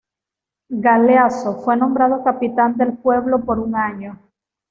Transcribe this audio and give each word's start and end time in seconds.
Galeazzo 0.71 1.61
fue 1.61 1.77
nombrado 1.77 2.23
"capitán 2.23 2.75
del 2.75 2.97
pueblo" 2.97 3.45
por 3.45 3.59
un 3.59 3.75
año. 3.75 4.19